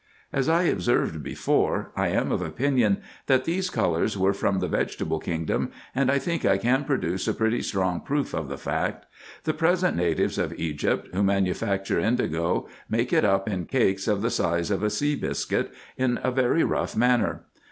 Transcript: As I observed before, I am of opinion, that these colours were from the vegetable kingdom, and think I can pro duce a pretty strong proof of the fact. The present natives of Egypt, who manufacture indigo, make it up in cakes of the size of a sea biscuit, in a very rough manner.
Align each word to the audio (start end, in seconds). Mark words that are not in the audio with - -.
As 0.33 0.49
I 0.49 0.63
observed 0.63 1.21
before, 1.21 1.91
I 1.95 2.07
am 2.07 2.31
of 2.31 2.41
opinion, 2.41 3.03
that 3.27 3.45
these 3.45 3.69
colours 3.69 4.17
were 4.17 4.33
from 4.33 4.57
the 4.57 4.67
vegetable 4.67 5.19
kingdom, 5.19 5.69
and 5.93 6.09
think 6.13 6.43
I 6.43 6.57
can 6.57 6.85
pro 6.85 6.97
duce 6.97 7.27
a 7.27 7.35
pretty 7.35 7.61
strong 7.61 8.01
proof 8.01 8.33
of 8.33 8.49
the 8.49 8.57
fact. 8.57 9.05
The 9.43 9.53
present 9.53 9.95
natives 9.95 10.39
of 10.39 10.57
Egypt, 10.57 11.09
who 11.13 11.21
manufacture 11.21 11.99
indigo, 11.99 12.67
make 12.89 13.13
it 13.13 13.23
up 13.23 13.47
in 13.47 13.67
cakes 13.67 14.07
of 14.07 14.23
the 14.23 14.31
size 14.31 14.71
of 14.71 14.81
a 14.81 14.89
sea 14.89 15.15
biscuit, 15.15 15.71
in 15.97 16.17
a 16.23 16.31
very 16.31 16.63
rough 16.63 16.95
manner. 16.95 17.41